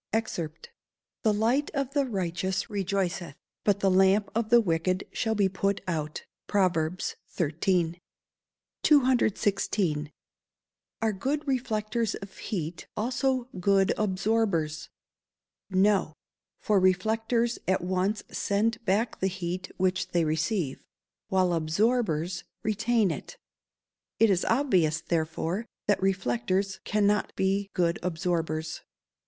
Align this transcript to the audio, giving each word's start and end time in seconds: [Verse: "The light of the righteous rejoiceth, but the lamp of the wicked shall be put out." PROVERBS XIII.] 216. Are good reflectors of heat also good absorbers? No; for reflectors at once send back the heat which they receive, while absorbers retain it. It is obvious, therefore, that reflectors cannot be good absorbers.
[Verse: 0.11 0.49
"The 1.21 1.31
light 1.31 1.69
of 1.75 1.93
the 1.93 2.05
righteous 2.07 2.71
rejoiceth, 2.71 3.35
but 3.63 3.81
the 3.81 3.91
lamp 3.91 4.31
of 4.33 4.49
the 4.49 4.59
wicked 4.59 5.07
shall 5.11 5.35
be 5.35 5.47
put 5.47 5.79
out." 5.87 6.25
PROVERBS 6.47 7.17
XIII.] 7.37 8.01
216. 8.81 10.11
Are 11.03 11.13
good 11.13 11.47
reflectors 11.47 12.15
of 12.15 12.35
heat 12.35 12.87
also 12.97 13.47
good 13.59 13.93
absorbers? 13.95 14.89
No; 15.69 16.15
for 16.57 16.79
reflectors 16.79 17.59
at 17.67 17.83
once 17.83 18.23
send 18.31 18.83
back 18.83 19.19
the 19.19 19.27
heat 19.27 19.69
which 19.77 20.07
they 20.13 20.23
receive, 20.25 20.83
while 21.27 21.53
absorbers 21.53 22.43
retain 22.63 23.11
it. 23.11 23.37
It 24.17 24.31
is 24.31 24.45
obvious, 24.45 24.99
therefore, 24.99 25.67
that 25.85 26.01
reflectors 26.01 26.79
cannot 26.85 27.35
be 27.35 27.69
good 27.75 27.99
absorbers. 28.01 28.81